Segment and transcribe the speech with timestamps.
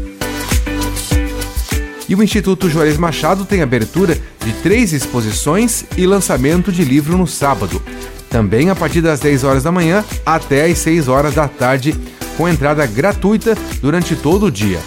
[2.08, 7.26] E o Instituto Juarez Machado tem abertura de três exposições e lançamento de livro no
[7.26, 7.80] sábado,
[8.28, 11.94] também a partir das 10 horas da manhã até as 6 horas da tarde,
[12.36, 14.80] com entrada gratuita durante todo o dia.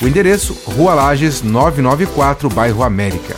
[0.00, 3.36] O endereço: Rua Lages 994, bairro América.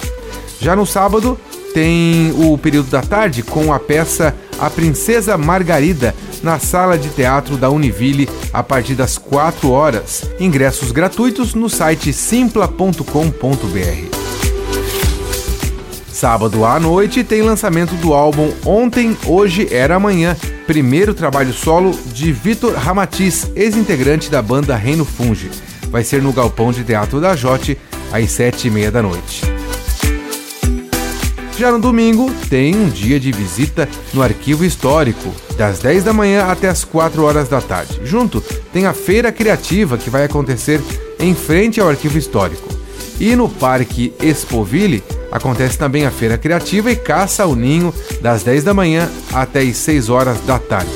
[0.61, 1.39] Já no sábado,
[1.77, 7.59] tem o período da tarde com a peça A Princesa Margarida na sala de teatro
[7.59, 10.25] da Univille a partir das 4 horas.
[10.41, 13.05] Ingressos gratuitos no site simpla.com.br.
[16.09, 20.35] Sábado à noite tem lançamento do álbum Ontem, Hoje Era Amanhã,
[20.67, 25.51] primeiro trabalho solo de Vitor Ramatiz, ex-integrante da banda Reino Funge.
[25.91, 27.77] Vai ser no Galpão de Teatro da Jote,
[28.11, 29.56] às sete e meia da noite.
[31.59, 36.45] Já no domingo, tem um dia de visita no Arquivo Histórico, das 10 da manhã
[36.45, 37.99] até as 4 horas da tarde.
[38.05, 38.43] Junto,
[38.75, 40.83] tem a Feira Criativa, que vai acontecer
[41.19, 42.69] em frente ao Arquivo Histórico.
[43.19, 48.63] E no Parque Expoville, acontece também a Feira Criativa e Caça ao Ninho, das 10
[48.63, 50.93] da manhã até as 6 horas da tarde.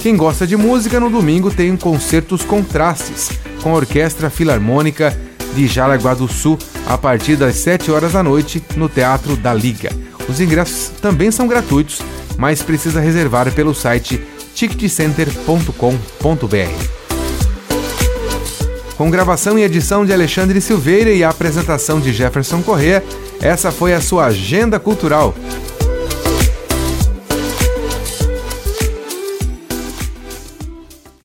[0.00, 3.30] Quem gosta de música, no domingo tem concertos contrastes,
[3.62, 5.18] com a Orquestra Filarmônica
[5.54, 9.90] de Jaraguá do Sul a partir das 7 horas da noite no Teatro da Liga.
[10.28, 12.00] Os ingressos também são gratuitos,
[12.38, 14.20] mas precisa reservar pelo site
[14.54, 16.96] ticketcenter.com.br.
[18.96, 23.04] Com gravação e edição de Alexandre Silveira e a apresentação de Jefferson Correa,
[23.42, 25.34] essa foi a sua agenda cultural.